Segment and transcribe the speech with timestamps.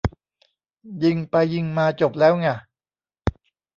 [1.03, 2.55] ยิงไปยิงมาจบแล้วง่ะ